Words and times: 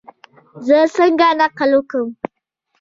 زه 0.65 0.77
څنګه 0.95 1.27
نقل 1.39 1.71
وکم؟ 1.77 2.07